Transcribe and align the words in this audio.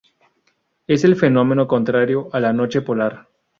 Es 0.87 1.03
el 1.03 1.15
fenómeno 1.15 1.67
contrario 1.67 2.29
a 2.33 2.39
la 2.39 2.53
noche 2.53 2.81
polar. 2.81 3.27